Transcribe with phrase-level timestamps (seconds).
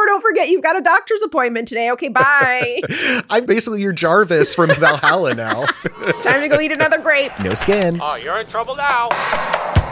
[0.00, 1.90] Thor, don't forget you've got a doctor's appointment today.
[1.90, 2.80] Okay, bye.
[3.30, 5.64] I'm basically your Jarvis from Valhalla now.
[6.22, 7.32] Time to go eat another grape.
[7.40, 8.00] No skin.
[8.00, 9.08] Oh, you're in trouble now.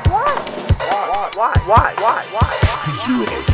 [0.08, 0.56] What?
[0.78, 1.28] Why?
[1.34, 1.52] Why?
[1.66, 1.94] Why?
[1.98, 2.24] Why?
[2.32, 3.24] Why?
[3.26, 3.47] There's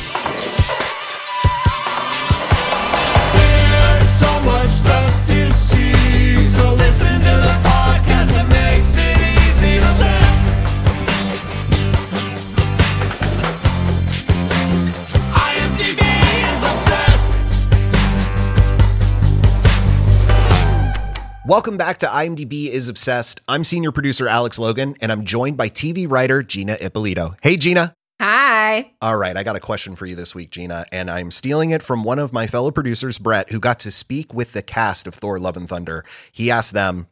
[21.47, 23.43] Welcome back to IMDb is Obsessed.
[23.47, 27.35] I'm senior producer Alex Logan, and I'm joined by TV writer Gina Ippolito.
[27.43, 27.95] Hey, Gina.
[28.19, 28.93] Hi.
[29.03, 31.83] All right, I got a question for you this week, Gina, and I'm stealing it
[31.83, 35.15] from one of my fellow producers, Brett, who got to speak with the cast of
[35.15, 36.03] Thor Love and Thunder.
[36.33, 37.09] He asked them,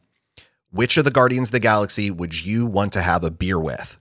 [0.71, 3.99] which of the Guardians of the Galaxy would you want to have a beer with?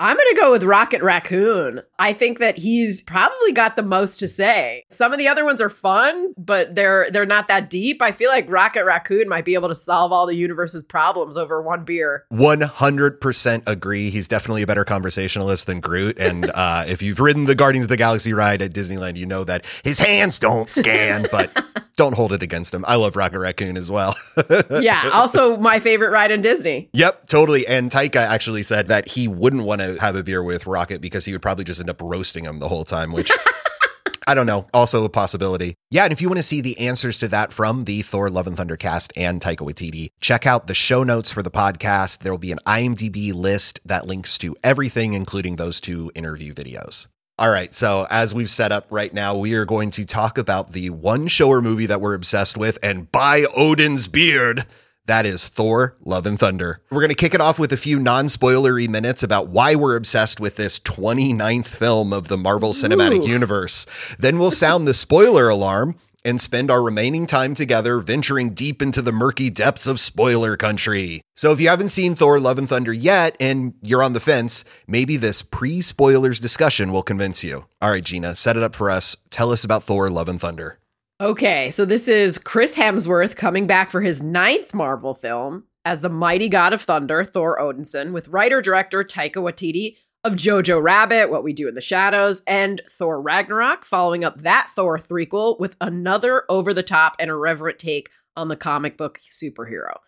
[0.00, 1.80] I'm going to go with Rocket Raccoon.
[2.00, 4.84] I think that he's probably got the most to say.
[4.90, 8.02] Some of the other ones are fun, but they're they're not that deep.
[8.02, 11.62] I feel like Rocket Raccoon might be able to solve all the universe's problems over
[11.62, 12.26] one beer.
[12.32, 14.10] 100% agree.
[14.10, 16.18] He's definitely a better conversationalist than Groot.
[16.18, 19.44] And uh, if you've ridden the Guardians of the Galaxy ride at Disneyland, you know
[19.44, 21.52] that his hands don't scan, but
[21.96, 22.84] don't hold it against him.
[22.86, 24.14] I love Rocket Raccoon as well.
[24.70, 26.90] Yeah, also my favorite ride in Disney.
[26.92, 27.66] Yep, totally.
[27.66, 31.24] And Taika actually said that he wouldn't want to have a beer with Rocket because
[31.24, 33.30] he would probably just end up roasting him the whole time, which
[34.26, 35.76] I don't know, also a possibility.
[35.90, 38.46] Yeah, and if you want to see the answers to that from the Thor Love
[38.46, 42.18] and Thunder cast and Taika Waititi, check out the show notes for the podcast.
[42.18, 47.06] There will be an IMDb list that links to everything, including those two interview videos.
[47.36, 50.70] All right, so as we've set up right now, we are going to talk about
[50.70, 54.66] the one show or movie that we're obsessed with, and by Odin's beard,
[55.06, 56.80] that is Thor Love and Thunder.
[56.92, 59.96] We're going to kick it off with a few non spoilery minutes about why we're
[59.96, 63.28] obsessed with this 29th film of the Marvel Cinematic Ooh.
[63.28, 63.84] Universe.
[64.16, 69.02] Then we'll sound the spoiler alarm and spend our remaining time together venturing deep into
[69.02, 71.20] the murky depths of spoiler country.
[71.36, 74.64] So if you haven't seen Thor Love and Thunder yet and you're on the fence,
[74.86, 77.66] maybe this pre spoilers discussion will convince you.
[77.82, 79.16] All right, Gina, set it up for us.
[79.30, 80.78] Tell us about Thor Love and Thunder.
[81.20, 86.08] Okay, so this is Chris Hemsworth coming back for his ninth Marvel film as the
[86.08, 91.44] mighty god of thunder, Thor Odinson, with writer director Taika Waititi of Jojo Rabbit, What
[91.44, 96.44] We Do in the Shadows, and Thor Ragnarok, following up that Thor threequel with another
[96.48, 99.98] over the top and irreverent take on the comic book superhero.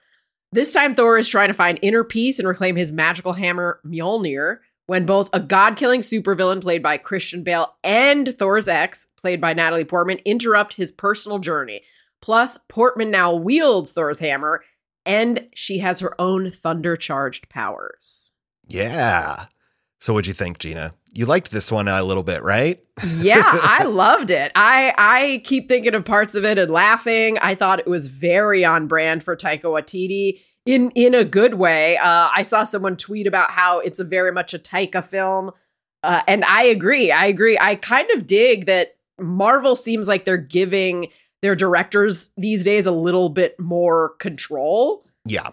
[0.52, 4.58] This time, Thor is trying to find inner peace and reclaim his magical hammer, Mjolnir,
[4.86, 9.52] when both a god killing supervillain played by Christian Bale and Thor's ex, played by
[9.52, 11.82] Natalie Portman, interrupt his personal journey.
[12.22, 14.64] Plus, Portman now wields Thor's hammer,
[15.04, 18.32] and she has her own thunder charged powers.
[18.68, 19.46] Yeah.
[20.00, 20.94] So what'd you think, Gina?
[21.12, 22.82] You liked this one a little bit, right?
[23.18, 24.52] yeah, I loved it.
[24.54, 27.38] I I keep thinking of parts of it and laughing.
[27.38, 31.96] I thought it was very on brand for Taika Waititi in in a good way.
[31.96, 35.52] Uh, I saw someone tweet about how it's a very much a Taika film,
[36.02, 37.10] uh, and I agree.
[37.10, 37.58] I agree.
[37.58, 41.08] I kind of dig that Marvel seems like they're giving
[41.40, 45.50] their directors these days a little bit more control Yeah.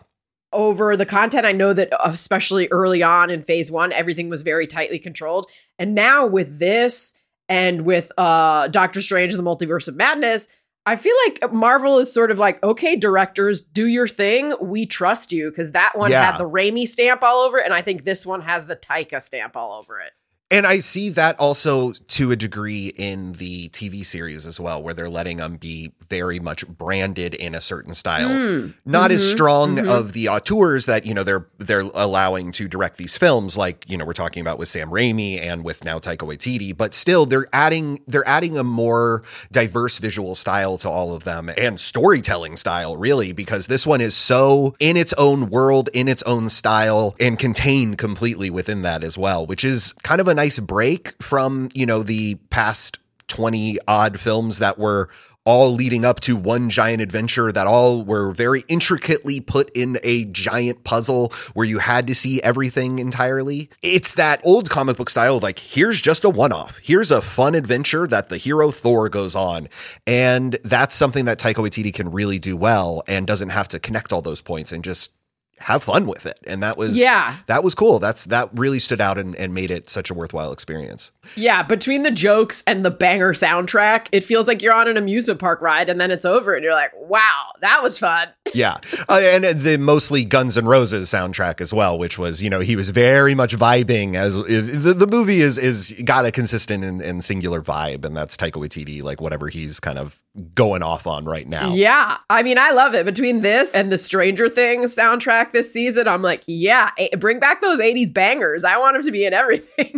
[0.53, 1.45] Over the content.
[1.45, 5.49] I know that especially early on in phase one, everything was very tightly controlled.
[5.77, 7.17] And now with this
[7.49, 10.47] and with uh Doctor Strange and the Multiverse of Madness,
[10.85, 14.53] I feel like Marvel is sort of like, okay, directors, do your thing.
[14.61, 15.49] We trust you.
[15.49, 16.25] Because that one Yeah.
[16.31, 19.21] had the Raimi stamp all over it, and I think this one has the Taika
[19.21, 20.11] stamp all over it.
[20.53, 24.93] And I see that also to a degree in the TV series as well, where
[24.93, 28.29] they're letting them be very much branded in a certain style.
[28.29, 28.73] Mm.
[28.85, 29.87] Not as Mhm, strong mhm.
[29.87, 33.97] of the auteurs that, you know, they're they're allowing to direct these films, like, you
[33.97, 37.47] know, we're talking about with Sam Raimi and with now Taika Waititi, but still they're
[37.51, 42.95] adding they're adding a more diverse visual style to all of them and storytelling style,
[42.95, 47.39] really, because this one is so in its own world, in its own style, and
[47.39, 51.85] contained completely within that as well, which is kind of a nice break from, you
[51.85, 55.09] know, the past 20 odd films that were
[55.45, 60.25] all leading up to one giant adventure that all were very intricately put in a
[60.25, 63.69] giant puzzle where you had to see everything entirely.
[63.81, 66.79] It's that old comic book style of like, here's just a one off.
[66.81, 69.67] Here's a fun adventure that the hero Thor goes on.
[70.07, 74.13] And that's something that Taika Waititi can really do well and doesn't have to connect
[74.13, 75.11] all those points and just
[75.59, 76.39] have fun with it.
[76.45, 77.35] And that was Yeah.
[77.47, 77.99] that was cool.
[77.99, 81.11] That's that really stood out and, and made it such a worthwhile experience.
[81.35, 85.39] Yeah, between the jokes and the banger soundtrack, it feels like you're on an amusement
[85.39, 88.29] park ride and then it's over and you're like, wow, that was fun.
[88.53, 88.77] Yeah.
[89.09, 92.75] Uh, and the mostly Guns N' Roses soundtrack as well, which was, you know, he
[92.75, 97.23] was very much vibing as the, the movie is is got a consistent and, and
[97.23, 98.05] singular vibe.
[98.05, 100.21] And that's Taika Waititi, like whatever he's kind of
[100.53, 101.73] going off on right now.
[101.73, 102.17] Yeah.
[102.29, 103.05] I mean, I love it.
[103.07, 107.79] Between this and the Stranger Things soundtrack this season, I'm like, yeah, bring back those
[107.79, 108.63] 80s bangers.
[108.63, 109.93] I want him to be in everything.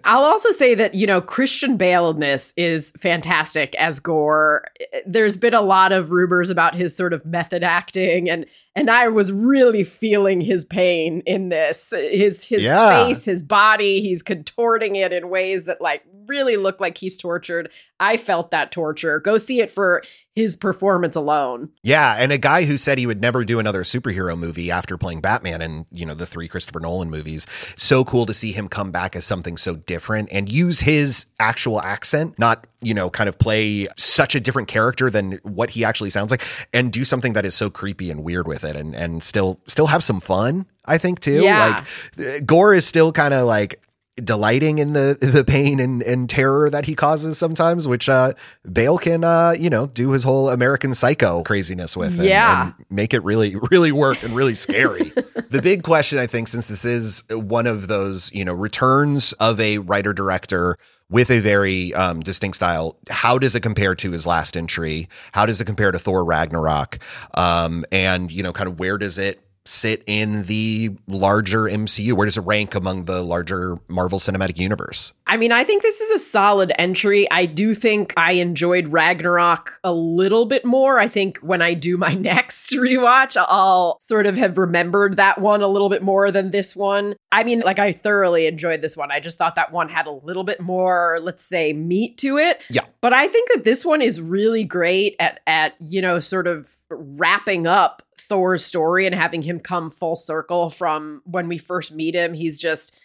[0.04, 4.64] I'll also say that, you know, Christian Bale-ness is fantastic as Gorr.
[5.06, 8.46] There's been a lot of rumors about his sort of method acting and
[8.78, 11.92] and I was really feeling his pain in this.
[11.92, 13.06] His his Yeah.
[13.06, 17.70] face, his body, he's contorting it in ways that like really look like he's tortured.
[17.98, 19.18] I felt that torture.
[19.18, 20.02] Go see it for
[20.36, 21.70] his performance alone.
[21.82, 25.20] Yeah, and a guy who said he would never do another superhero movie after playing
[25.20, 27.44] Batman and, you know, the three Christopher Nolan movies.
[27.76, 31.80] So cool to see him come back as something so different and use his actual
[31.80, 36.10] accent, not, you know, kind of play such a different character than what he actually
[36.10, 36.42] sounds like
[36.72, 39.88] and do something that is so creepy and weird with it and and still still
[39.88, 41.42] have some fun, I think too.
[41.42, 41.82] Yeah.
[42.18, 43.80] Like uh, Gorr is still kind of like
[44.16, 48.32] delighting in the the pain and, and terror that he causes sometimes, which uh
[48.70, 52.62] Bale can uh, you know, do his whole American psycho craziness with and, Yeah.
[52.66, 55.04] and make it really, really work and really scary.
[55.50, 59.58] the big question, I think, since this is one of those, you know, returns of
[59.60, 60.76] a writer director
[61.10, 65.08] with a very um, distinct style, how does it compare to his last entry?
[65.32, 66.98] How does it compare to Thor Ragnarok?
[67.34, 72.14] Um, and, you know, kind of where does it sit in the larger MCU?
[72.14, 75.12] Where does it rank among the larger Marvel Cinematic Universe?
[75.26, 77.30] I mean, I think this is a solid entry.
[77.30, 80.98] I do think I enjoyed Ragnarok a little bit more.
[80.98, 85.62] I think when I do my next rewatch, I'll sort of have remembered that one
[85.62, 87.16] a little bit more than this one.
[87.30, 89.12] I mean, like, I thoroughly enjoyed this one.
[89.12, 92.62] I just thought that one had a little bit more, let's say, meat to it.
[92.70, 92.84] Yeah.
[93.02, 96.70] But I think that this one is really great at, at you know, sort of
[96.90, 102.14] wrapping up Thor's story and having him come full circle from when we first meet
[102.14, 102.34] him.
[102.34, 102.98] He's just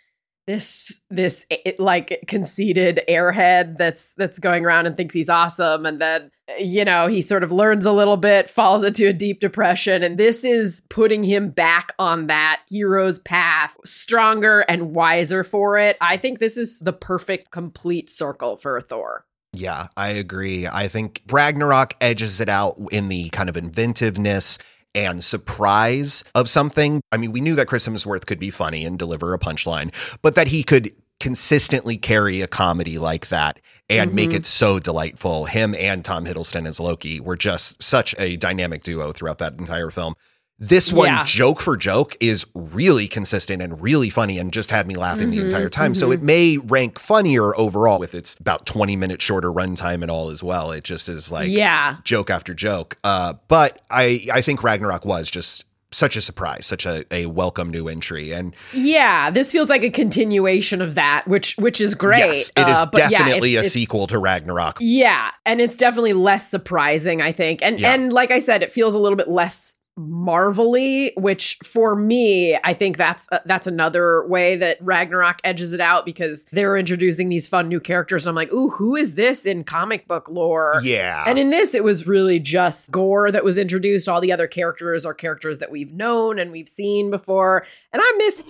[0.46, 6.02] this this it, like conceited airhead that's that's going around and thinks he's awesome and
[6.02, 6.30] then
[6.60, 10.18] you know he sort of learns a little bit falls into a deep depression and
[10.18, 16.18] this is putting him back on that hero's path stronger and wiser for it i
[16.18, 19.25] think this is the perfect complete circle for thor
[19.56, 20.66] Yeah, I agree.
[20.66, 24.58] I think Ragnarok edges it out in the kind of inventiveness
[24.95, 27.01] and surprise of something.
[27.12, 30.36] I mean, we knew that Chris Hemsworth could be funny and deliver a punchline, but
[30.36, 33.60] that he could consistently carry a comedy like that
[33.90, 34.36] and make Mhm.
[34.36, 35.45] it so delightful.
[35.45, 39.90] Him and Tom Hiddleston as Loki were just such a dynamic duo throughout that entire
[39.90, 40.16] film.
[40.60, 41.24] This one, Yeah.
[41.26, 45.40] joke for joke, is really consistent and really funny and just had me laughing the
[45.40, 45.94] Mhm, entire time.
[45.96, 46.14] So mhm.
[46.14, 50.44] it may rank funnier overall with its about 20 minutes shorter runtime and all as
[50.44, 50.72] well.
[50.72, 52.98] It just is like yeah joke after joke.
[53.04, 57.70] Uh, but I, I think Ragnarok was just such a surprise, such a, a welcome
[57.70, 58.32] new entry.
[58.32, 62.70] And yeah this feels like a continuation of that which which is great yes, it
[62.70, 64.78] is Uh, but yeah, definitely it's- a it's- sequel to Ragnarok.
[64.80, 67.62] Yeah, and it's definitely less surprising, I think.
[67.64, 67.94] And Yeah.
[67.96, 72.74] and like I said, it feels a little bit less marvelly, which for me, I
[72.74, 77.48] think that's uh, that's another way that Ragnarok edges it out because they're introducing these
[77.48, 81.24] fun new characters and I'm like, "Ooh, who is this in comic book lore?" Yeah.
[81.28, 84.10] And in this, it was really just Gorr that was introduced.
[84.10, 87.66] All the other characters are characters that we've known and we've seen before.
[87.92, 88.44] And I miss,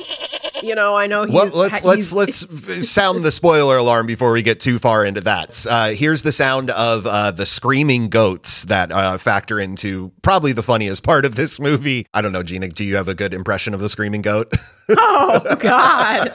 [0.61, 1.33] you know, I know he's.
[1.33, 5.65] well, let's let's let's sound the spoiler alarm before we get too far into that.
[5.69, 10.63] Uh, here's the sound of uh, the screaming goats that uh, factor into probably the
[10.63, 12.05] funniest part of this movie.
[12.13, 12.67] I don't know, Gina.
[12.69, 14.51] Do you have a good impression of the screaming goat?
[14.89, 16.29] Oh God,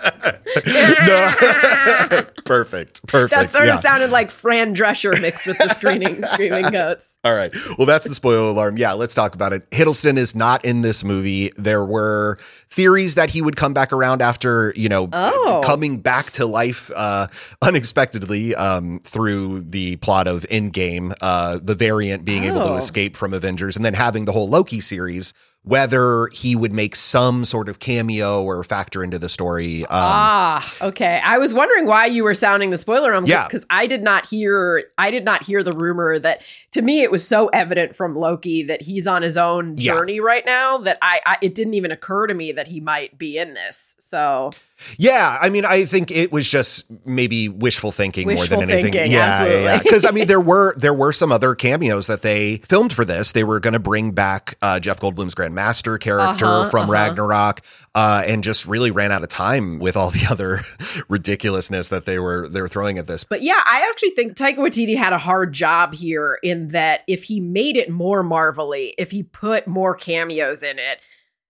[1.06, 2.22] no.
[2.46, 3.06] perfect.
[3.06, 3.30] Perfect.
[3.42, 3.74] that sort yeah.
[3.76, 7.18] of sounded like Fran Drescher mixed with the screaming screaming goats.
[7.24, 7.54] All right.
[7.76, 8.78] Well, that's the spoiler alarm.
[8.78, 9.68] Yeah, let's talk about it.
[9.70, 11.52] Hiddleston is not in this movie.
[11.56, 12.38] There were
[12.70, 15.60] theories that he would come back around after, you know, Oh.
[15.62, 17.26] coming back to life uh,
[17.60, 22.76] unexpectedly um, through the plot of Endgame, uh, the variant being able to Oh.
[22.76, 25.32] escape from Avengers, and then having the whole Loki series.
[25.64, 29.82] Whether he would make some sort of cameo or factor into the story.
[29.82, 31.20] Um, ah, okay.
[31.22, 33.46] I was wondering why you were sounding the spoiler alarm Yeah.
[33.46, 36.40] because I did not hear I did not hear the rumor that
[36.70, 39.92] to me it was so evident from Loki that he's on his own Yeah.
[39.94, 43.18] journey right now that I, I it didn't even occur to me that he might
[43.18, 43.96] be in this.
[43.98, 44.52] So
[44.96, 48.92] Yeah, I mean, I think it was just maybe wishful thinking more than anything.
[48.92, 49.62] thinking, yeah, absolutely.
[49.64, 49.78] yeah.
[49.82, 53.32] Because I mean, there were there were some other cameos that they filmed for this.
[53.32, 56.92] They were going to bring back uh, Jeff Goldblum's Grandmaster character Uh-huh, from uh-huh.
[56.92, 57.60] Ragnarok,
[57.94, 60.60] uh, and just really ran out of time with all the other
[61.08, 63.24] ridiculousness that they were they were throwing at this.
[63.24, 67.24] But yeah, I actually think Taika Waititi had a hard job here in that if
[67.24, 71.00] he made it more marvelly, if he put more cameos in it,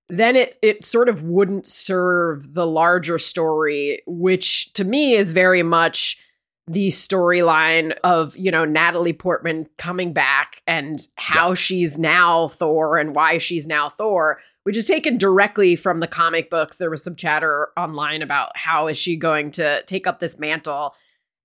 [0.08, 5.62] then it it sort of wouldn't serve the larger story, which to me is very
[5.62, 6.18] much
[6.66, 13.14] the storyline of, you know, Natalie Portman coming back and how she's now Thor and
[13.14, 16.76] why she's now Thor, which is taken directly from the comic books.
[16.76, 20.94] There was some chatter online about how is she going to take up this mantle.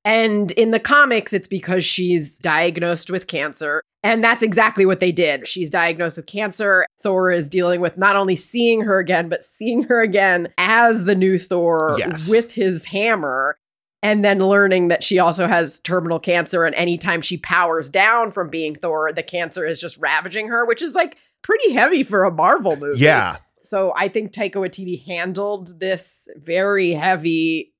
[0.03, 3.81] And in the comics, it's because she's diagnosed with cancer.
[4.03, 5.47] And that's exactly what they did.
[5.47, 6.85] She's diagnosed with cancer.
[7.01, 11.15] Thor is dealing with not only seeing her again, but seeing her again as the
[11.15, 12.29] new Thor Yes.
[12.29, 13.55] with his hammer.
[14.01, 16.65] And then learning that she also has terminal cancer.
[16.65, 20.81] And anytime she powers down from being Thor, the cancer is just ravaging her, which
[20.81, 22.99] is like pretty heavy for a Marvel movie.
[22.99, 27.73] Yeah, So I think Taika Waititi handled this very heavy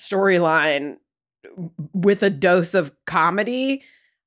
[0.00, 0.96] storyline
[1.92, 3.82] with a dose of comedy.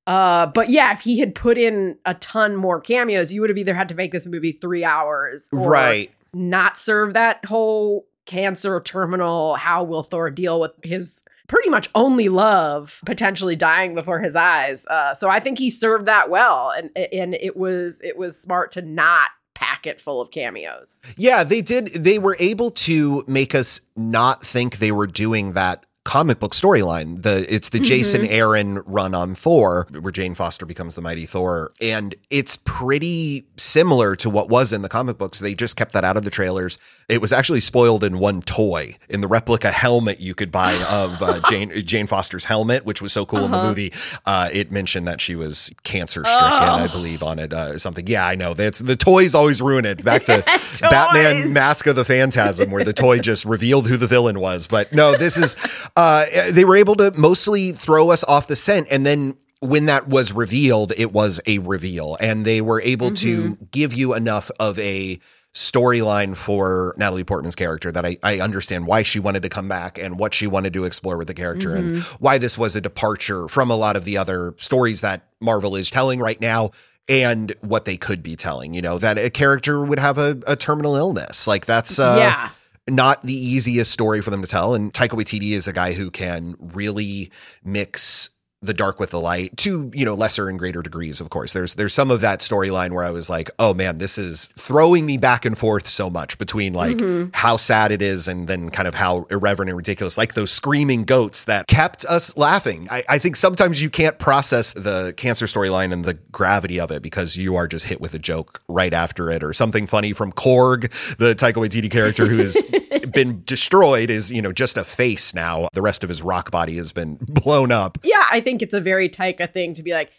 [0.09, 3.59] Uh, but yeah, if he had put in a ton more cameos, you would have
[3.59, 6.11] either had to make this movie three hours, or right.
[6.33, 9.55] Not serve that whole cancer terminal.
[9.55, 14.87] How will Thor deal with his pretty much only love potentially dying before his eyes?
[14.87, 18.71] Uh, so I think he served that well, and and it was it was smart
[18.71, 21.01] to not pack it full of cameos.
[21.17, 21.87] Yeah, they did.
[21.87, 27.21] They were able to make us not think they were doing that comic book storyline.
[27.21, 31.71] The it's the Jason Aaron run on Thor, where Jane Foster becomes the mighty Thor,
[31.81, 35.39] and it's pretty similar to what was in the comic books.
[35.39, 36.77] They just kept that out of the trailers.
[37.07, 41.21] It was actually spoiled in one toy, in the replica helmet you could buy of
[41.21, 43.93] uh, Jane Jane Foster's helmet, which was so cool in the movie.
[44.25, 47.53] Uh, it mentioned that she was cancer stricken, I believe, on it.
[47.53, 48.07] Uh, something.
[48.07, 48.53] Yeah, I know.
[48.53, 50.03] That's the toys always ruin it.
[50.03, 50.43] Back to
[50.81, 54.65] Batman Mask of the Phantasm, where the toy just revealed who the villain was.
[54.67, 55.55] But no, this is
[55.99, 60.07] uh, they were able to mostly throw us off the scent, and then when that
[60.07, 64.79] was revealed, it was a reveal, and they were able to give you enough of
[64.79, 65.19] a
[65.53, 69.97] storyline for Natalie Portman's character that I, I understand why she wanted to come back
[69.97, 73.49] and what she wanted to explore with the character and why this was a departure
[73.49, 76.71] from a lot of the other stories that Marvel is telling right now
[77.09, 80.55] and what they could be telling, you know, that a character would have a, a
[80.55, 81.47] terminal illness.
[81.47, 82.49] Like that's uh yeah.
[82.89, 84.73] Not the easiest story for them to tell.
[84.73, 87.31] And Taika Waititi is a guy who can really
[87.63, 88.29] mix
[88.61, 91.53] the dark with the light to you know lesser and greater degrees of course.
[91.53, 95.05] There's there's some of that storyline where i was like oh man this is throwing
[95.05, 97.29] me back and forth so much between like mm-hmm.
[97.33, 101.03] how sad it is and then kind of how irreverent and ridiculous like those screaming
[101.03, 102.87] goats that kept us laughing.
[102.91, 107.01] I, I think sometimes you can't process the cancer storyline and the gravity of it
[107.01, 110.31] because you are just hit with a joke right after it or something funny from
[110.31, 112.55] korg the taika waititi character who has
[113.23, 116.77] been destroyed is you know just a face now the rest of his rock body
[116.77, 120.11] has been blown up yeah, I think it's a very Taika thing to be like,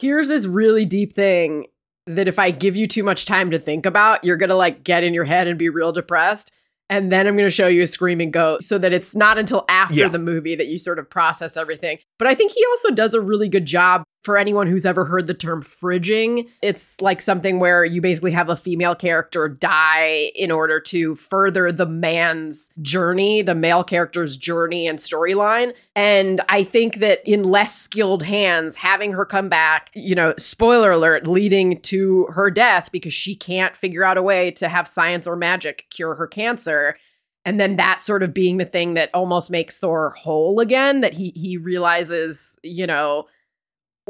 [0.00, 1.66] here's this really deep thing
[2.06, 5.04] that if I give you too much time to think about, you're gonna like get
[5.04, 6.50] in your head and be real depressed.
[6.88, 9.94] And then I'm gonna show you a screaming goat so that it's not until after
[9.94, 10.08] Yeah.
[10.08, 11.98] the movie that you sort of process everything.
[12.18, 15.26] But I think he also does a really good job for anyone who's ever heard
[15.26, 16.46] the term fridging.
[16.62, 21.72] It's like something where you basically have a female character die in order to further
[21.72, 25.72] the man's journey, the male character's journey and storyline.
[25.96, 30.90] And I think that in less skilled hands, having her come back, you know, spoiler
[30.90, 35.26] alert, leading to her death because she can't figure out a way to have science
[35.26, 36.96] or magic cure her cancer.
[37.46, 41.14] And then that sort of being the thing that almost makes Thor whole again, that
[41.14, 43.24] he he realizes, you know,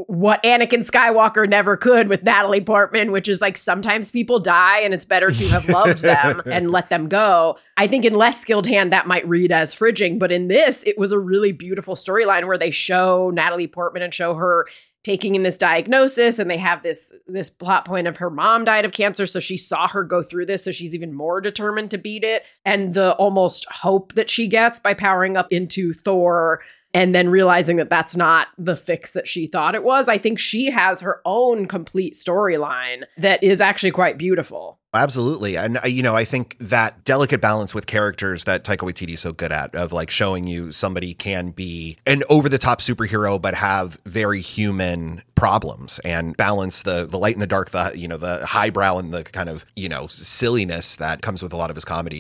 [0.07, 4.95] what Anakin Skywalker never could with Natalie Portman, which is like sometimes people die and
[4.95, 7.59] it's better to have loved them and let them go.
[7.77, 10.99] I think in less skilled hand that might read as fridging, but in this it
[10.99, 14.67] was a really beautiful storyline where they show Natalie Portman and show her
[15.03, 18.85] taking in this diagnosis and they have this this plot point of her mom died
[18.85, 21.97] of cancer so she saw her go through this so she's even more determined to
[21.97, 26.61] beat it and the almost hope that she gets by powering up into Thor
[26.93, 30.09] and then realizing that that's not the fix that she thought it was.
[30.09, 34.79] I think she has her own complete storyline that is actually quite beautiful.
[34.93, 35.57] Absolutely.
[35.57, 39.21] And, uh, you know, I think that delicate balance with characters that Taika Waititi is
[39.21, 43.41] so good at, of like showing you somebody can be an over the top superhero,
[43.41, 48.09] but have very human problems and balance the, the light and the dark, the, you
[48.09, 51.71] know, the highbrow and the kind of, you know, silliness that comes with a lot
[51.71, 52.19] of his comedy.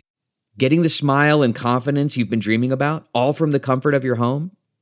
[0.56, 4.16] Getting the smile and confidence you've been dreaming about, all from the comfort of your
[4.16, 4.52] home,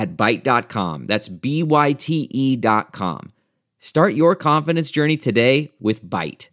[0.00, 1.06] at Byte.com.
[1.06, 3.32] That's B-Y-T-E E dot com.
[3.78, 6.48] Start your confidence journey today with Byte.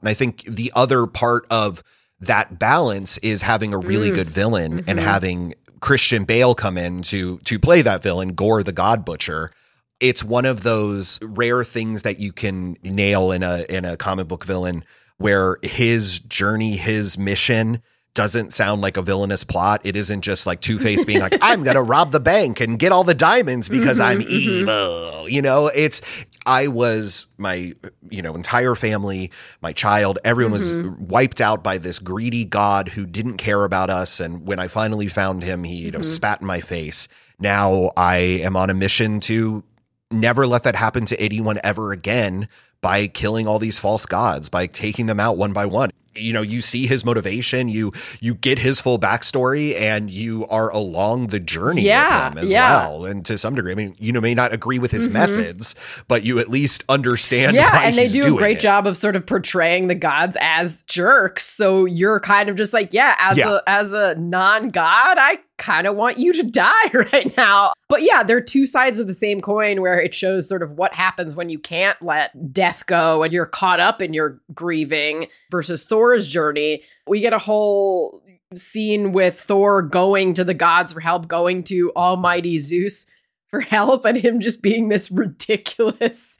[0.00, 1.82] And I think the other part of
[2.20, 4.16] that balance is having a really mm-hmm.
[4.16, 4.98] good villain and mm-hmm.
[4.98, 9.50] having Christian Bale come in to to play that villain, Gorr the God Butcher.
[9.98, 14.28] It's one of those rare things that you can nail in a in a comic
[14.28, 14.84] book villain
[15.16, 17.82] where his journey, his mission
[18.18, 19.80] doesn't sound like a villainous plot.
[19.84, 22.90] It isn't just like Two Face being like, "I'm gonna rob the bank and get
[22.90, 24.60] all the diamonds because I'm mm-hmm, mm-hmm.
[24.60, 26.02] evil." You know, it's.
[26.44, 27.74] I was my
[28.10, 29.30] you know entire family,
[29.62, 31.06] my child, everyone was mm-hmm.
[31.06, 34.18] wiped out by this greedy god who didn't care about us.
[34.18, 37.06] And when I finally found him, he you know spat in my face.
[37.38, 39.62] Now I am on a mission to
[40.10, 42.48] never let that happen to anyone ever again
[42.80, 46.42] by killing all these false gods by taking them out one by one you know
[46.42, 51.40] you see his motivation you you get his full backstory and you are along the
[51.40, 52.80] journey Yeah, with him as yeah.
[52.80, 55.74] well and to some degree i mean you know may not agree with his methods
[56.08, 57.56] but you at least understand Mm-hmm.
[57.56, 58.60] yeah why and they he's do a great it.
[58.60, 62.92] job of sort of portraying the gods as jerks so you're kind of just like
[62.92, 63.56] yeah as Yeah.
[63.56, 68.22] a as a non-god i kind of want you to die right now but yeah
[68.22, 71.48] they're two sides of the same coin where it shows sort of what happens when
[71.50, 76.82] you can't let death go and you're caught up in your grieving versus thor's journey
[77.06, 78.22] we get a whole
[78.54, 83.06] scene with thor going to the gods for help going to almighty zeus
[83.50, 86.38] for help and him just being this ridiculous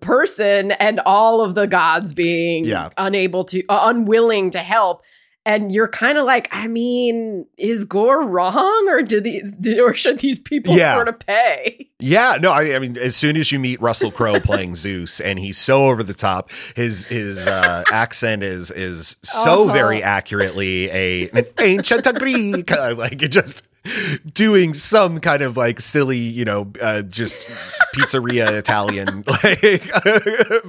[0.00, 2.90] person and all of the gods being Yeah.
[2.96, 5.02] unable to uh, unwilling to help
[5.44, 9.24] and you're kind of like i mean is gorr wrong or did
[9.58, 10.94] the or should these people Yeah.
[10.94, 14.40] sort of pay Yeah, no, I, I mean, as soon as you meet Russell Crowe
[14.40, 19.66] playing Zeus, and he's so over the top, his his uh, accent is is so
[19.66, 19.72] Uh-huh.
[19.72, 23.68] very accurately a an ancient Greek, like it just
[24.34, 27.46] doing some kind of like silly, you know, uh, just
[27.94, 29.90] pizzeria Italian like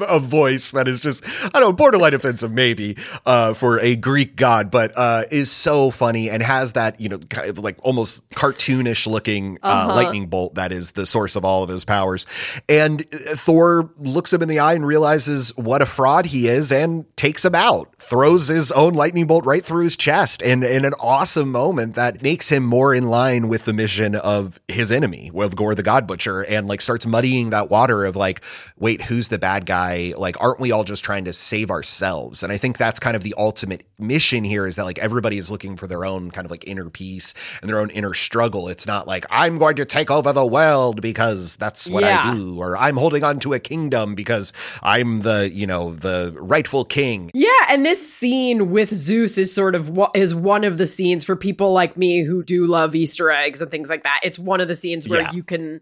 [0.08, 4.36] a voice that is just I don't know, borderline offensive maybe uh, for a Greek
[4.36, 8.28] god, but uh, is so funny and has that you know kind of like almost
[8.32, 9.96] cartoonish looking uh, Uh-huh.
[9.96, 12.26] lightning bolt that is the source of all of his powers.
[12.70, 16.72] And uh, Thor looks him in the eye and realizes what a fraud he is
[16.72, 20.86] and takes him out, throws his own lightning bolt right through his chest and in
[20.86, 25.30] an awesome moment that makes him more in line with the mission of his enemy,
[25.34, 28.42] with Gorr the God Butcher, and like starts muddying that water of like,
[28.78, 30.14] wait, who's the bad guy?
[30.18, 32.44] Like, aren't we all just trying to save ourselves?
[32.44, 35.50] And I think that's kind of the ultimate mission here is that like everybody is
[35.52, 38.68] looking for their own kind of like inner peace and their own inner struggle.
[38.68, 42.22] It's not like I'm going to take over the world because that's what Yeah.
[42.24, 46.34] I do, or I'm holding on to a kingdom because I'm the, you know, the
[46.38, 47.32] rightful king.
[47.34, 51.24] yeah and this scene with zeus is sort of what is one of the scenes
[51.24, 54.62] for people like me who do love easter eggs and things like that it's one
[54.62, 55.32] of the scenes where Yeah.
[55.32, 55.82] you can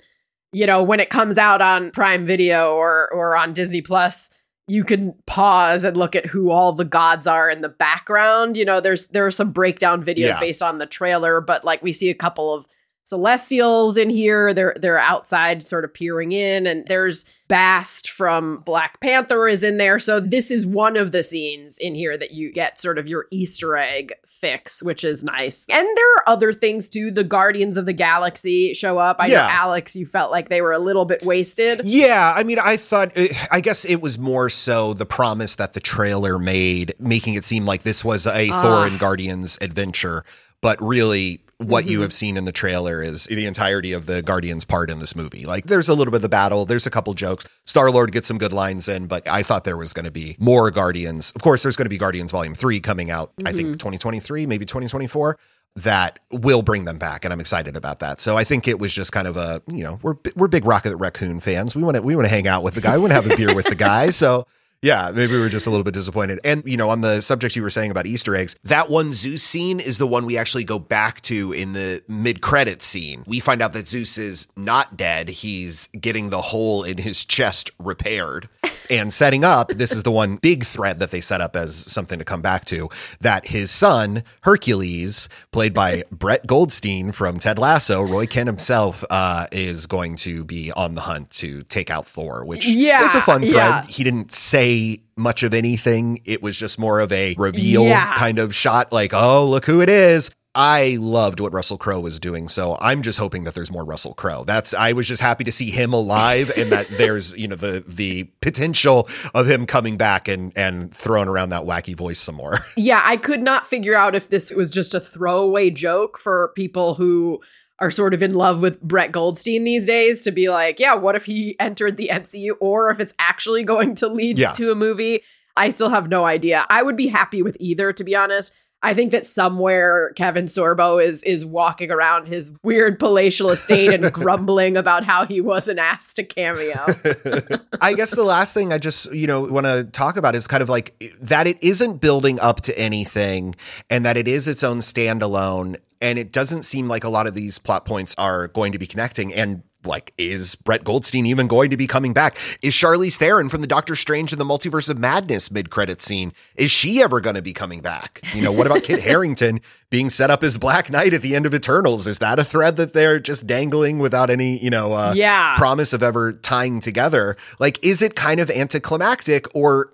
[0.53, 4.29] you know when it comes out on prime video or or on disney plus
[4.67, 8.65] you can pause and look at who all the gods are in the background you
[8.65, 10.39] know there's there are some breakdown videos Yeah.
[10.39, 12.65] based on the trailer but like we see a couple of
[13.03, 14.53] celestials in here.
[14.53, 19.77] They're they're outside sort of peering in and there's bast from black panther is in
[19.77, 19.99] there.
[19.99, 23.25] So this is one of the scenes in here that you get sort of your
[23.29, 25.65] easter egg fix which is nice.
[25.69, 27.11] And there are other things too.
[27.11, 29.17] The guardians of the galaxy show up.
[29.19, 29.47] I know Yeah.
[29.51, 31.81] alex you felt like they were a little bit wasted.
[31.83, 35.73] Yeah, I mean, I thought, eh, I guess it was more so the promise that
[35.73, 38.61] the trailer made, making it seem like this was a ah.
[38.61, 40.23] Thor and Guardians adventure.
[40.61, 42.03] But really, what you mm-hmm.
[42.03, 45.45] have seen in the trailer is the entirety of the Guardians part in this movie.
[45.45, 47.47] Like, there's a little bit of the battle, there's a couple jokes.
[47.65, 50.35] Star Lord gets some good lines in, but I thought there was going to be
[50.39, 51.31] more Guardians.
[51.35, 53.73] Of course, there's going to be Guardians Volume 3 coming out, I think mm-hmm.
[53.73, 55.37] 2023, maybe 2024
[55.77, 58.19] that will bring them back and I'm excited about that.
[58.19, 60.95] So I think it was just kind of a, you know, we're we're big Rocket
[60.97, 61.75] Raccoon fans.
[61.75, 62.95] We want to we want to hang out with the guy.
[62.95, 64.09] We want to have a beer with the guy.
[64.21, 64.45] So
[64.81, 66.39] yeah, maybe we were just a little bit disappointed.
[66.43, 69.43] And you know, on the subject you were saying about Easter eggs, that one Zeus
[69.43, 73.23] scene is the one we actually go back to in the mid-credit scene.
[73.27, 75.29] We find out that Zeus is not dead.
[75.29, 78.49] He's getting the hole in his chest repaired.
[78.89, 82.19] and setting up this is the one big thread that they set up as something
[82.19, 82.89] to come back to
[83.21, 89.47] that his son Hercules, played by Brett Goldstein from Ted Lasso, Roy Kent himself, uh,
[89.51, 93.21] is going to be on the hunt to take out Thor, which Yeah, is a
[93.21, 93.53] fun thread.
[93.53, 93.83] yeah.
[93.83, 94.70] He didn't say
[95.17, 96.19] much of anything.
[96.25, 98.13] It was just more of a reveal Yeah.
[98.15, 100.29] kind of shot, like, oh, look who it is.
[100.53, 104.13] I loved what Russell Crowe was doing, so I'm just hoping that there's more Russell
[104.13, 104.43] Crowe.
[104.43, 107.85] That's I was just happy to see him alive and that there's, you know, the
[107.87, 112.59] the potential of him coming back and and throwing around that wacky voice some more.
[112.75, 116.95] Yeah, I could not figure out if this was just a throwaway joke for people
[116.95, 117.39] who
[117.81, 121.15] are sort of in love with Brett Goldstein these days to be like, yeah, what
[121.15, 124.51] if he entered the MCU or if it's actually going to lead Yeah.
[124.53, 125.23] to a movie?
[125.57, 126.65] I still have no idea.
[126.69, 128.53] I would be happy with either to be honest.
[128.83, 134.11] I think that somewhere Kevin Sorbo is is walking around his weird palatial estate and
[134.19, 136.73] grumbling about how he wasn't asked to cameo.
[137.81, 140.63] I guess the last thing I just, you know, want to talk about is kind
[140.63, 143.53] of like that it isn't building up to anything
[143.89, 145.77] and that it is its own standalone.
[146.01, 148.87] And it doesn't seem like a lot of these plot points are going to be
[148.87, 149.33] connecting.
[149.33, 152.37] And like, is Brett Goldstein even going to be coming back?
[152.61, 156.33] Is Charlize Theron from the Doctor Strange and the Multiverse of Madness mid credit scene?
[156.55, 158.21] Is she ever going to be coming back?
[158.35, 159.59] You know, what about Kit Harington
[159.89, 162.05] being set up as Black Knight at the end of Eternals?
[162.05, 165.55] Is that a thread that they're just dangling without any, you know, uh, Yeah.
[165.55, 167.35] promise of ever tying together.
[167.57, 169.93] Like, is it kind of anticlimactic or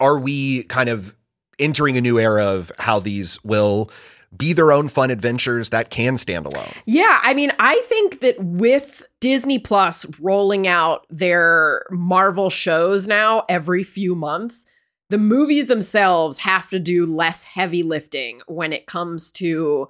[0.00, 1.14] are we kind of
[1.58, 3.90] entering a new era of how these will
[4.36, 6.70] be their own fun adventures that can stand alone?
[6.86, 13.44] Yeah, I mean, I think that with Disney Plus rolling out their Marvel shows now
[13.48, 14.66] every few months,
[15.10, 19.88] the movies themselves have to do less heavy lifting when it comes to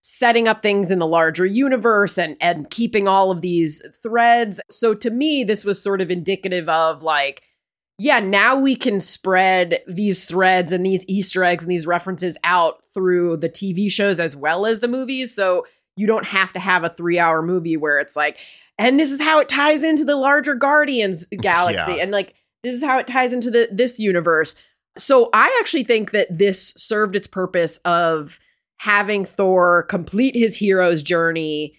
[0.00, 4.60] setting up things in the larger universe and and keeping all of these threads.
[4.70, 7.42] So to me, this was sort of indicative of like
[7.98, 12.84] yeah, now we can spread these threads and these Easter eggs and these references out
[12.92, 15.34] through the TV shows as well as the movies.
[15.34, 18.38] So you don't have to have a three hour movie where it's like,
[18.78, 21.94] and this is how it ties into the larger Guardians galaxy.
[21.94, 22.02] Yeah.
[22.02, 24.56] And like, this is how it ties into the this universe.
[24.98, 28.38] So I actually think that this served its purpose of
[28.78, 31.78] having Thor complete his hero's journey,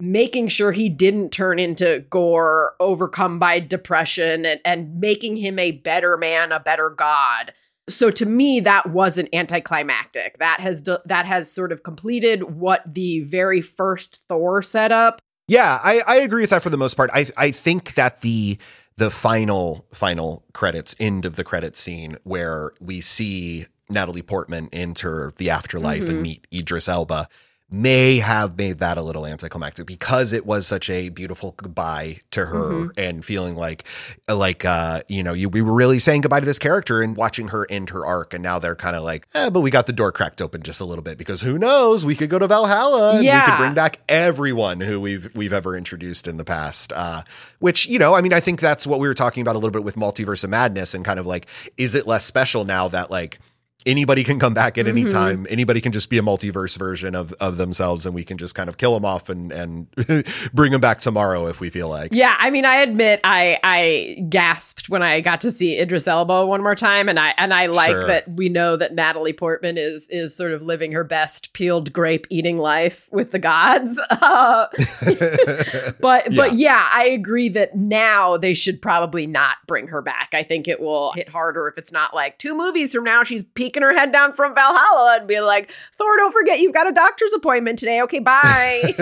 [0.00, 5.72] making sure he didn't turn into Gorr, overcome by depression, and, and making him a
[5.72, 7.52] better man, a better god.
[7.88, 10.38] So to me, that wasn't anticlimactic.
[10.38, 15.20] That has that has sort of completed what the very first Thor set up.
[15.48, 17.10] Yeah, I, I agree with that for the most part.
[17.14, 18.58] I I think that the
[18.96, 25.32] the final final credits end of the credit scene where we see Natalie Portman enter
[25.36, 26.22] the afterlife and mm-hmm.
[26.22, 27.28] meet Idris Elba
[27.68, 32.46] may have made that a little anticlimactic because it was such a beautiful goodbye to
[32.46, 33.82] her and feeling like
[34.28, 37.48] like uh you know you we were really saying goodbye to this character and watching
[37.48, 38.32] her end her arc.
[38.32, 40.80] And now they're kind of like eh, but we got the door cracked open just
[40.80, 42.04] a little bit because who knows?
[42.04, 45.76] We could go to Valhalla and we could bring back everyone who we've we've ever
[45.76, 46.92] introduced in the past.
[46.94, 47.22] Uh
[47.58, 49.72] which you know I mean I think that's what we were talking about a little
[49.72, 53.10] bit with multiverse of madness and kind of like is it less special now that
[53.10, 53.40] like
[53.86, 55.12] anybody can come back at any Mm-hmm.
[55.12, 55.46] time.
[55.48, 58.68] Anybody can just be a multiverse version of, of themselves, and we can just kind
[58.68, 59.86] of kill them off and and
[60.52, 62.12] bring them back tomorrow if we feel like.
[62.12, 66.44] Yeah, I mean, I admit I I gasped when I got to see Idris Elba
[66.46, 68.06] one more time, and I and I like Sure.
[68.08, 72.26] that we know that Natalie Portman is is sort of living her best peeled grape
[72.30, 74.00] eating life with the gods.
[74.26, 74.66] Uh,
[76.00, 80.30] but but yeah, I agree that now they should probably not bring her back.
[80.32, 83.44] I think it will hit harder if it's not like two movies from now she's
[83.76, 86.92] peeking her head down from Valhalla and being like, Thor, don't forget you've got a
[86.92, 88.00] doctor's appointment today.
[88.02, 88.94] Okay, bye.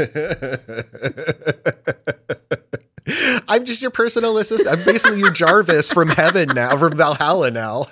[3.48, 4.78] I'm just your personal assistant.
[4.78, 7.84] I'm basically your Jarvis from heaven now, from Valhalla now.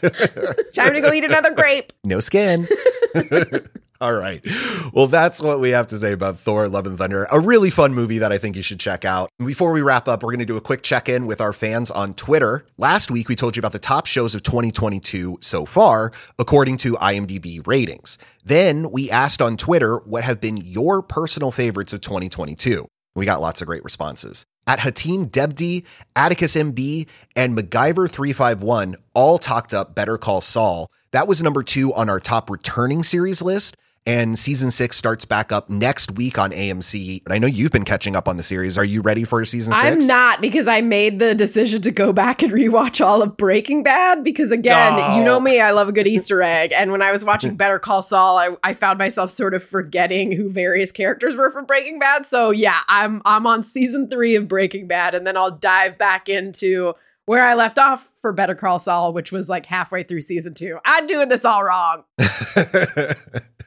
[0.75, 1.93] Time to go eat another grape.
[2.05, 2.67] no skin.
[4.03, 4.45] All right.
[4.93, 7.29] Well, that's what we have to say about Thor Love and Thunder.
[7.31, 9.31] A really fun movie that I think you should check out.
[9.39, 11.89] Before we wrap up, we're going to do a quick check in with our fans
[11.89, 12.67] on Twitter.
[12.77, 16.95] Last week, we told you about the top shows of 2022 so far, according to
[16.95, 18.19] IMDb ratings.
[18.45, 22.89] Then we asked on Twitter what have been your personal favorites of 2022.
[23.15, 24.45] We got lots of great responses.
[24.67, 25.85] At Hatim Debdi,
[26.17, 30.91] Atticus MB, and MacGyver351 all talked up Better Call Saul.
[31.13, 33.77] That was number two on our top returning series list.
[34.05, 37.23] And season six starts back up next week on AMC.
[37.25, 38.77] And I know you've been catching up on the series.
[38.77, 42.13] Are you ready for season 6 I'm not because I made the decision to go
[42.13, 45.17] back and rewatch all of Breaking Bad because again, No.
[45.17, 46.73] you know me, I love a good Easter egg.
[46.73, 50.33] And when I was watching Better Call Saul, I, I found myself sort of forgetting
[50.33, 52.27] who various characters were from Breaking Bad.
[52.27, 56.29] So yeah, I'm I'm on season three of Breaking Bad, and then I'll dive back
[56.29, 60.55] into where I left off for Better Call Saul, which was like halfway through season
[60.55, 60.79] two.
[60.85, 62.03] I'm doing this all wrong.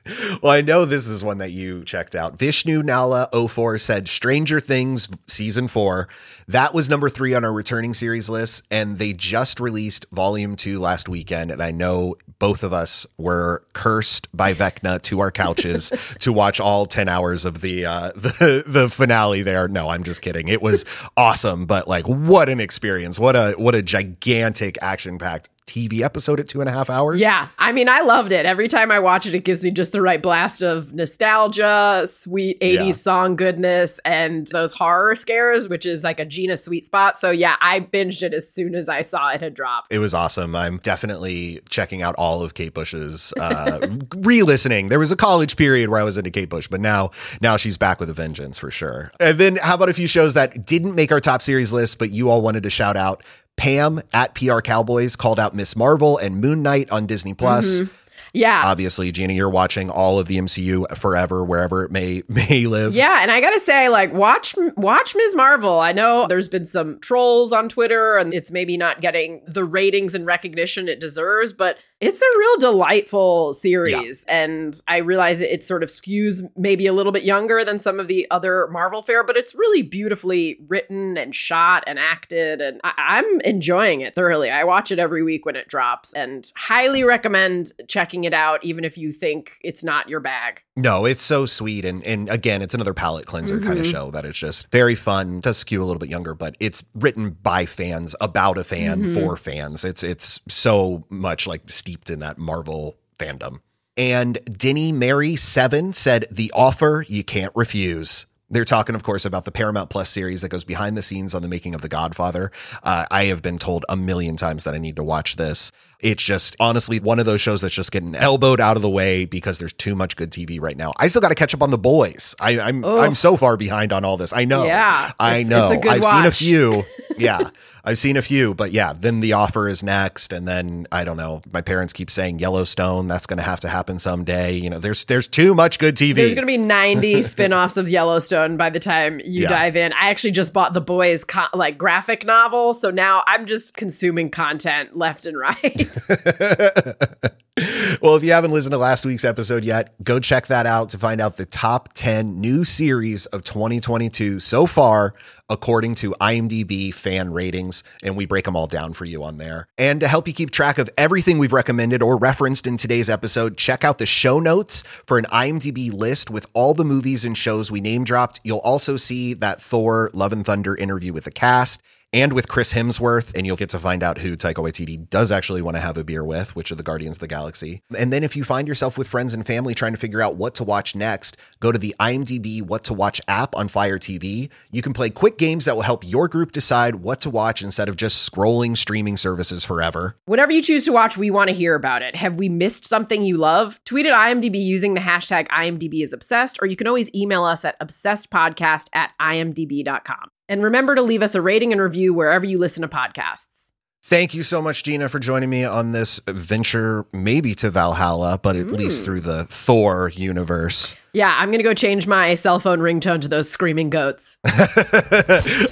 [0.44, 2.38] well, I know this is one that you checked out.
[2.38, 6.08] Vishnu Nala 04 said Stranger Things season four.
[6.48, 10.80] That was number three on our returning series list, and they just released volume two
[10.80, 11.50] last weekend.
[11.50, 16.60] And I know both of us were cursed by Vecna to our couches to watch
[16.60, 19.68] all 10 hours of the uh the, the finale there.
[19.68, 20.48] No, I'm just kidding.
[20.48, 20.86] It was
[21.18, 23.18] awesome, but like what an experience.
[23.20, 27.19] What a what a gigantic action-packed TV episode at two and a half hours.
[27.19, 28.45] Yeah, I mean, I loved it.
[28.45, 32.60] Every time I watch it, it gives me just the right blast of nostalgia, sweet
[32.62, 32.91] 80s Yeah.
[32.91, 37.17] song goodness, and those horror scares, which is like a Gina sweet spot.
[37.17, 39.91] So, yeah, I binged it as soon as I saw it had dropped.
[39.91, 40.56] It was awesome.
[40.56, 44.89] I'm definitely checking out all of Kate Bush's uh, re-listening.
[44.89, 47.78] There was a college period where I was into Kate Bush, but now now she's
[47.78, 49.12] back with a vengeance for sure.
[49.19, 52.12] And then how about a few shows that didn't make our top series list, but
[52.12, 53.23] you all wanted to shout out?
[53.58, 55.76] Pam at PR Cowboys called out Ms.
[55.76, 57.82] Marvel and Moon Knight on Disney Plus.
[57.82, 57.94] Mm-hmm.
[58.36, 58.63] Yeah.
[58.65, 62.94] Obviously, Gina, you're watching all of the MCU forever, wherever it may may live.
[62.94, 65.36] Yeah, and I gotta say, like, watch watch Ms.
[65.36, 65.80] Marvel.
[65.80, 70.15] I know there's been some trolls on Twitter, and it's maybe not getting the ratings
[70.15, 74.25] and recognition it deserves, but it's a real delightful series.
[74.27, 78.01] And I realize it, it sort of skews maybe a little bit younger than some
[78.01, 82.81] of the other Marvel fare, but it's really beautifully written and shot and acted, and
[82.84, 84.49] I- I'm enjoying it thoroughly.
[84.49, 88.84] I watch it every week when it drops, and highly recommend checking it out, even
[88.84, 90.64] if you think it's not your bag.
[90.77, 91.85] No, it's so sweet.
[91.85, 95.38] And and again, it's another palate cleanser kind of show that it's just very fun.
[95.38, 99.01] It does skew a little bit younger, but it's written by fans, about a fan,
[99.03, 99.13] Mhm.
[99.13, 99.85] for fans.
[99.85, 103.59] It's it's so much like steeped in that Marvel fandom.
[103.95, 108.25] And Denny Mary Seven said, The offer you can't refuse.
[108.49, 111.41] They're talking, of course, about the Paramount Plus series that goes behind the scenes on
[111.41, 112.51] the making of The Godfather.
[112.83, 115.71] Uh, I have been told a million times that I need to watch this.
[116.06, 119.26] It's just honestly one of those shows that's just getting elbowed out of the way
[119.26, 120.94] because there's too much good TV right now.
[120.98, 122.36] I still got to catch up on The Boys.
[122.39, 123.00] I, I'm Ugh.
[123.00, 124.32] I'm so far behind on all this.
[124.32, 124.65] I know.
[124.65, 125.72] Yeah, I know.
[125.72, 126.84] it's a good I've seen a few.
[127.18, 127.39] Yeah.
[127.88, 131.15] I've seen a few, but yeah, then the offer is next, and then I don't
[131.18, 131.44] know.
[131.54, 133.08] My parents keep saying Yellowstone.
[133.08, 134.54] That's going to have to happen someday.
[134.54, 136.15] You know, there's there's too much good TV.
[136.15, 139.50] There's going to be 90 spin-offs of Yellowstone by the time you Yeah.
[139.50, 139.94] dive in.
[139.94, 144.30] I actually just bought the boys co- like graphic novel, so now I'm just consuming
[144.32, 145.88] content left and right.
[148.01, 150.97] well, if you haven't listened to last week's episode yet, go check that out to
[150.97, 155.13] find out the top 10 new series of 2022 so far,
[155.49, 157.84] according to IMDb fan ratings.
[158.03, 159.67] And we break them all down for you on there.
[159.77, 163.58] And to help you keep track of everything we've recommended or referenced in today's episode,
[163.58, 167.71] check out the show notes for an IMDb list with all the movies and shows
[167.71, 168.41] we name dropped.
[168.43, 171.81] You'll also see that Thor Love and Thunder interview with the cast
[172.15, 175.62] and with Chris Hemsworth, and you'll get to find out who Taika Waititi does actually
[175.62, 177.82] want to have a beer with, which are the Guardians of the Galaxy.
[177.97, 180.56] And then if you find yourself with friends and family trying to figure out what
[180.56, 184.49] to watch next, go to the IMDb What to Watch app on Fire TV.
[184.71, 187.89] You can play quick games that will help your group decide what to watch instead
[187.89, 190.15] of just scrolling streaming services forever.
[190.23, 192.15] Whatever you choose to watch, we want to hear about it.
[192.15, 193.82] Have we missed something you love?
[193.84, 197.65] Tweet at IMDb using the hashtag IMDb is obsessed, or you can always email us
[197.65, 200.30] at obsessedpodcast at imdb.com.
[200.47, 203.71] And remember to leave us a rating and review wherever you listen to podcasts.
[204.08, 208.55] Thank you so much, Gina, for joining me on this venture, maybe to Valhalla, but
[208.55, 209.05] at least mm.
[209.05, 210.93] through the Thor universe.
[211.13, 214.38] Yeah, I'm going to go change my cell phone ringtone to those screaming goats.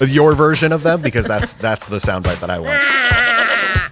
[0.08, 2.82] Your version of them, because that's that's the soundbite that I want.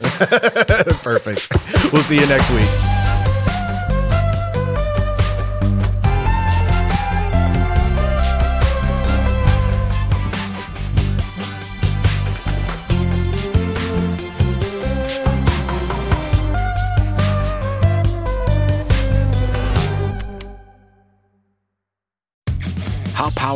[1.03, 1.55] Perfect.
[1.92, 3.02] We'll see you next week.